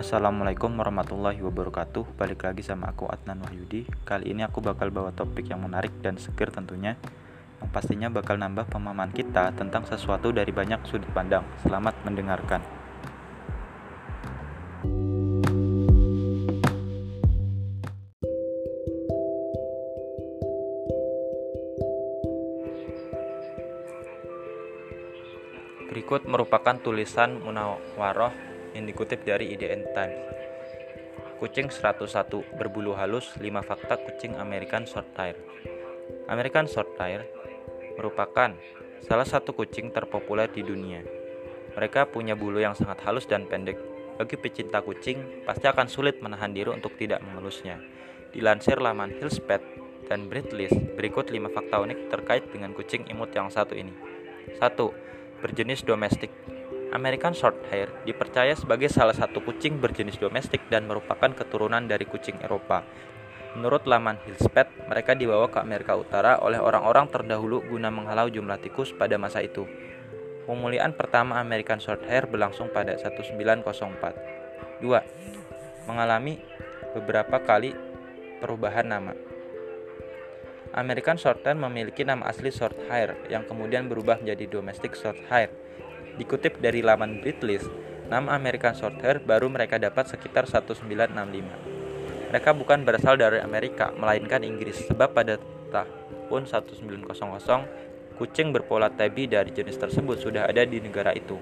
Assalamualaikum 0.00 0.80
warahmatullahi 0.80 1.44
wabarakatuh. 1.44 2.16
Balik 2.16 2.48
lagi 2.48 2.64
sama 2.64 2.88
aku 2.88 3.04
Adnan 3.04 3.44
Wahyudi. 3.44 3.84
Kali 4.08 4.32
ini 4.32 4.40
aku 4.40 4.64
bakal 4.64 4.88
bawa 4.88 5.12
topik 5.12 5.52
yang 5.52 5.60
menarik 5.60 5.92
dan 6.00 6.16
seger 6.16 6.48
tentunya 6.48 6.96
Yang 7.60 7.68
pastinya 7.68 8.08
bakal 8.08 8.40
nambah 8.40 8.64
pemahaman 8.72 9.12
kita 9.12 9.52
tentang 9.52 9.84
sesuatu 9.84 10.32
dari 10.32 10.48
banyak 10.56 10.88
sudut 10.88 11.04
pandang. 11.12 11.44
Selamat 11.60 11.92
mendengarkan. 12.08 12.64
Berikut 25.92 26.24
merupakan 26.24 26.80
tulisan 26.80 27.36
Munawaroh 27.44 28.49
yang 28.80 28.88
dikutip 28.88 29.20
dari 29.28 29.52
IDN 29.52 29.92
Times. 29.92 30.16
Kucing 31.36 31.68
101 31.68 32.56
berbulu 32.56 32.96
halus 32.96 33.36
5 33.36 33.44
fakta 33.60 34.00
kucing 34.00 34.40
American 34.40 34.88
Shorthair. 34.88 35.36
American 36.32 36.64
Shorthair 36.64 37.28
merupakan 38.00 38.56
salah 39.04 39.28
satu 39.28 39.52
kucing 39.52 39.92
terpopuler 39.92 40.48
di 40.48 40.64
dunia. 40.64 41.04
Mereka 41.76 42.08
punya 42.08 42.32
bulu 42.32 42.56
yang 42.56 42.72
sangat 42.72 43.04
halus 43.04 43.28
dan 43.28 43.44
pendek. 43.44 43.76
Bagi 44.16 44.36
pecinta 44.36 44.84
kucing, 44.84 45.44
pasti 45.48 45.64
akan 45.64 45.88
sulit 45.88 46.20
menahan 46.20 46.52
diri 46.52 46.72
untuk 46.72 46.96
tidak 46.96 47.24
mengelusnya. 47.24 47.80
Dilansir 48.32 48.76
laman 48.76 49.16
Hillspet 49.16 49.60
dan 50.08 50.28
Breedlist, 50.28 50.76
berikut 50.96 51.32
5 51.32 51.52
fakta 51.52 51.80
unik 51.80 52.12
terkait 52.12 52.44
dengan 52.52 52.76
kucing 52.76 53.08
imut 53.08 53.32
yang 53.32 53.48
satu 53.48 53.72
ini. 53.72 53.92
1 54.60 55.40
berjenis 55.40 55.80
domestik. 55.88 56.59
American 56.90 57.38
Shorthair 57.38 57.86
dipercaya 58.02 58.58
sebagai 58.58 58.90
salah 58.90 59.14
satu 59.14 59.38
kucing 59.46 59.78
berjenis 59.78 60.18
domestik 60.18 60.66
dan 60.66 60.90
merupakan 60.90 61.30
keturunan 61.30 61.86
dari 61.86 62.02
kucing 62.02 62.34
Eropa. 62.42 62.82
Menurut 63.54 63.86
laman 63.86 64.18
Hillspet, 64.26 64.90
mereka 64.90 65.14
dibawa 65.14 65.50
ke 65.50 65.58
Amerika 65.62 65.94
Utara 65.94 66.38
oleh 66.42 66.58
orang-orang 66.58 67.10
terdahulu 67.10 67.62
guna 67.66 67.90
menghalau 67.90 68.30
jumlah 68.30 68.58
tikus 68.62 68.94
pada 68.94 69.18
masa 69.18 69.42
itu. 69.42 69.66
Pemulihan 70.50 70.90
pertama 70.90 71.38
American 71.38 71.78
Shorthair 71.78 72.26
berlangsung 72.26 72.70
pada 72.74 72.98
1904. 72.98 74.82
2. 74.82 75.86
Mengalami 75.86 76.42
beberapa 76.94 77.38
kali 77.38 77.70
perubahan 78.42 78.86
nama. 78.86 79.14
American 80.70 81.18
Shorthair 81.18 81.58
memiliki 81.58 82.06
nama 82.06 82.30
asli 82.30 82.50
Shorthair 82.54 83.18
yang 83.26 83.42
kemudian 83.46 83.90
berubah 83.90 84.22
menjadi 84.22 84.46
Domestic 84.58 84.94
Shorthair. 84.94 85.50
Dikutip 86.20 86.60
dari 86.60 86.84
laman 86.84 87.24
Breedlist, 87.24 87.72
nama 88.12 88.36
American 88.36 88.76
Shorthair 88.76 89.24
baru 89.24 89.48
mereka 89.48 89.80
dapat 89.80 90.04
sekitar 90.04 90.44
1965. 90.44 92.28
Mereka 92.28 92.50
bukan 92.60 92.84
berasal 92.84 93.16
dari 93.16 93.40
Amerika, 93.40 93.88
melainkan 93.96 94.44
Inggris, 94.44 94.84
sebab 94.84 95.16
pada 95.16 95.40
tahun 95.72 96.44
1900 96.44 97.08
kucing 98.20 98.52
berpola 98.52 98.92
tabby 98.92 99.32
dari 99.32 99.48
jenis 99.48 99.80
tersebut 99.80 100.20
sudah 100.20 100.44
ada 100.44 100.60
di 100.68 100.76
negara 100.84 101.16
itu. 101.16 101.40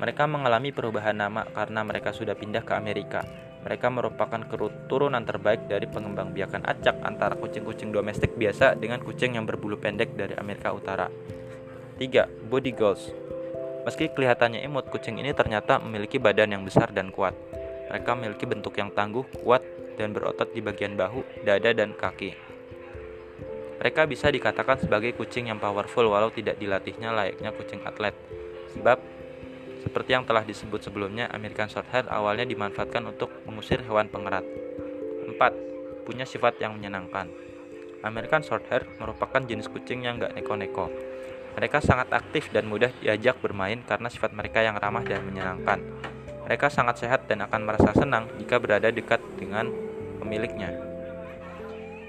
Mereka 0.00 0.24
mengalami 0.24 0.72
perubahan 0.72 1.12
nama 1.12 1.44
karena 1.52 1.84
mereka 1.84 2.16
sudah 2.16 2.32
pindah 2.32 2.64
ke 2.64 2.72
Amerika. 2.72 3.20
Mereka 3.60 3.92
merupakan 3.92 4.40
keturunan 4.48 5.20
terbaik 5.20 5.68
dari 5.68 5.84
pengembang 5.84 6.32
biakan 6.32 6.64
acak 6.64 6.96
antara 7.04 7.36
kucing-kucing 7.36 7.92
domestik 7.92 8.40
biasa 8.40 8.72
dengan 8.72 9.04
kucing 9.04 9.36
yang 9.36 9.44
berbulu 9.44 9.76
pendek 9.76 10.16
dari 10.16 10.32
Amerika 10.40 10.72
Utara. 10.72 11.12
3. 12.00 12.48
Body 12.48 12.72
goals 12.72 13.21
Meski 13.82 14.14
kelihatannya 14.14 14.62
imut, 14.62 14.86
kucing 14.94 15.18
ini 15.18 15.34
ternyata 15.34 15.82
memiliki 15.82 16.22
badan 16.22 16.54
yang 16.54 16.62
besar 16.62 16.94
dan 16.94 17.10
kuat. 17.10 17.34
Mereka 17.90 18.10
memiliki 18.14 18.46
bentuk 18.46 18.78
yang 18.78 18.94
tangguh, 18.94 19.26
kuat, 19.42 19.60
dan 19.98 20.14
berotot 20.14 20.48
di 20.54 20.62
bagian 20.62 20.94
bahu, 20.94 21.44
dada, 21.44 21.74
dan 21.74 21.92
kaki. 21.92 22.32
Mereka 23.82 24.06
bisa 24.06 24.30
dikatakan 24.30 24.78
sebagai 24.78 25.10
kucing 25.18 25.50
yang 25.50 25.58
powerful 25.58 26.06
walau 26.06 26.30
tidak 26.30 26.54
dilatihnya 26.62 27.10
layaknya 27.10 27.50
kucing 27.50 27.82
atlet. 27.82 28.14
Sebab 28.78 29.02
seperti 29.82 30.14
yang 30.14 30.22
telah 30.22 30.46
disebut 30.46 30.86
sebelumnya, 30.86 31.26
American 31.34 31.66
Shorthair 31.66 32.06
awalnya 32.06 32.46
dimanfaatkan 32.46 33.02
untuk 33.02 33.34
mengusir 33.42 33.82
hewan 33.82 34.06
pengerat. 34.06 34.46
4. 35.26 36.06
Punya 36.06 36.22
sifat 36.22 36.62
yang 36.62 36.78
menyenangkan. 36.78 37.26
American 38.06 38.46
Shorthair 38.46 38.86
merupakan 39.02 39.42
jenis 39.42 39.66
kucing 39.66 40.06
yang 40.06 40.22
gak 40.22 40.38
neko-neko. 40.38 40.86
Mereka 41.52 41.84
sangat 41.84 42.08
aktif 42.12 42.48
dan 42.48 42.64
mudah 42.68 42.88
diajak 43.04 43.36
bermain 43.44 43.80
karena 43.84 44.08
sifat 44.08 44.32
mereka 44.32 44.64
yang 44.64 44.80
ramah 44.80 45.04
dan 45.04 45.20
menyenangkan. 45.24 45.84
Mereka 46.48 46.72
sangat 46.72 47.00
sehat 47.00 47.28
dan 47.28 47.44
akan 47.44 47.60
merasa 47.68 47.92
senang 47.94 48.26
jika 48.40 48.58
berada 48.58 48.88
dekat 48.88 49.20
dengan 49.36 49.68
pemiliknya. 50.18 50.74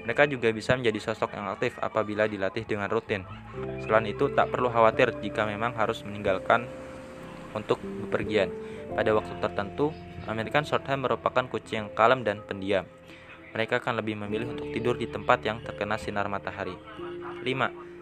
Mereka 0.04 0.28
juga 0.28 0.52
bisa 0.52 0.76
menjadi 0.76 1.00
sosok 1.00 1.32
yang 1.32 1.48
aktif 1.48 1.80
apabila 1.80 2.28
dilatih 2.28 2.68
dengan 2.68 2.92
rutin. 2.92 3.24
Selain 3.80 4.04
itu, 4.04 4.28
tak 4.36 4.52
perlu 4.52 4.68
khawatir 4.68 5.16
jika 5.24 5.48
memang 5.48 5.72
harus 5.72 6.04
meninggalkan 6.04 6.68
untuk 7.56 7.80
bepergian. 7.80 8.52
Pada 8.92 9.16
waktu 9.16 9.32
tertentu, 9.40 9.96
American 10.28 10.68
Shorthair 10.68 11.00
merupakan 11.00 11.48
kucing 11.48 11.88
yang 11.88 11.88
kalem 11.96 12.20
dan 12.20 12.44
pendiam. 12.44 12.84
Mereka 13.56 13.80
akan 13.80 14.02
lebih 14.02 14.18
memilih 14.18 14.52
untuk 14.52 14.68
tidur 14.76 14.98
di 14.98 15.08
tempat 15.08 15.40
yang 15.40 15.62
terkena 15.64 15.96
sinar 15.96 16.28
matahari. 16.28 16.76
5. 17.40 17.93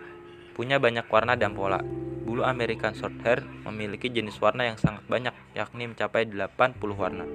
Punya 0.53 0.77
banyak 0.77 1.09
warna 1.09 1.33
dan 1.33 1.57
pola. 1.57 1.81
Bulu 2.23 2.47
American 2.47 2.95
Shorthair 2.95 3.43
memiliki 3.67 4.13
jenis 4.13 4.39
warna 4.39 4.69
yang 4.69 4.79
sangat 4.79 5.03
banyak, 5.09 5.35
yakni 5.57 5.91
mencapai 5.91 6.29
80 6.29 6.79
warna. 6.95 7.27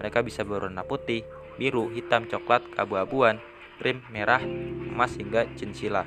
Mereka 0.00 0.24
bisa 0.24 0.46
berwarna 0.46 0.86
putih, 0.86 1.26
biru, 1.60 1.90
hitam, 1.92 2.26
coklat, 2.30 2.64
abu-abuan, 2.78 3.38
krim, 3.78 4.00
merah, 4.08 4.40
emas 4.40 5.14
hingga 5.18 5.50
cincila. 5.58 6.06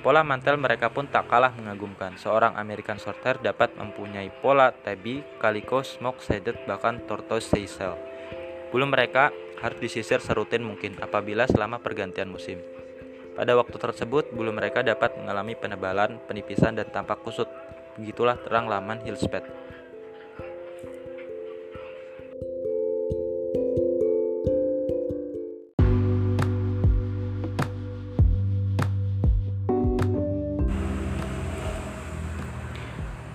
Pola 0.00 0.24
mantel 0.24 0.56
mereka 0.56 0.88
pun 0.88 1.12
tak 1.12 1.28
kalah 1.28 1.52
mengagumkan. 1.52 2.16
Seorang 2.16 2.56
American 2.56 2.96
Shorthair 2.96 3.36
dapat 3.44 3.76
mempunyai 3.76 4.32
pola 4.40 4.72
tabby, 4.72 5.20
calico, 5.36 5.84
smoke 5.84 6.24
shaded, 6.24 6.56
bahkan 6.64 7.04
tortoise 7.04 7.52
Seychelles. 7.52 8.00
Bulu 8.72 8.88
mereka 8.88 9.28
harus 9.60 9.76
disisir 9.76 10.24
serutin 10.24 10.64
mungkin 10.64 10.96
apabila 11.04 11.44
selama 11.44 11.84
pergantian 11.84 12.32
musim. 12.32 12.79
Pada 13.40 13.56
waktu 13.56 13.72
tersebut, 13.80 14.36
bulu 14.36 14.52
mereka 14.52 14.84
dapat 14.84 15.16
mengalami 15.16 15.56
penebalan, 15.56 16.20
penipisan, 16.28 16.76
dan 16.76 16.84
tampak 16.92 17.24
kusut. 17.24 17.48
Begitulah 17.96 18.36
terang 18.36 18.68
laman 18.68 19.00
Hillspet. 19.00 19.40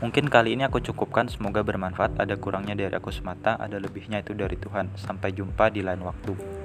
Mungkin 0.05 0.29
kali 0.29 0.53
ini 0.53 0.69
aku 0.69 0.85
cukupkan, 0.85 1.33
semoga 1.33 1.65
bermanfaat. 1.65 2.21
Ada 2.21 2.37
kurangnya 2.37 2.77
dari 2.77 2.93
aku 2.93 3.09
semata, 3.09 3.57
ada 3.57 3.81
lebihnya 3.81 4.21
itu 4.21 4.37
dari 4.37 4.53
Tuhan. 4.53 4.93
Sampai 5.01 5.33
jumpa 5.33 5.73
di 5.73 5.81
lain 5.81 6.05
waktu. 6.05 6.64